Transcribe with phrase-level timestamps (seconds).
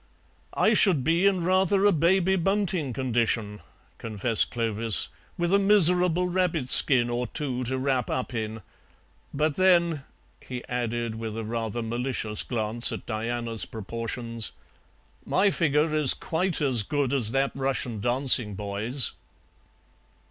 [0.55, 3.59] "I should be in rather a Baby Bunting condition,"
[3.99, 8.63] confessed Clovis, "with a miserable rabbit skin or two to wrap up in,
[9.31, 10.03] but then,"
[10.39, 14.53] he added, with a rather malicious glance at Diana's proportions,
[15.23, 19.11] "my figure is quite as good as that Russian dancing boy's."